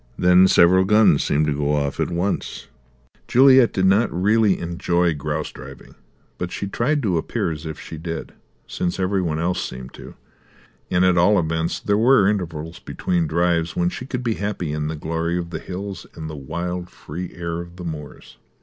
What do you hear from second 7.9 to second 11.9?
did, since every one else seemed to, and at all events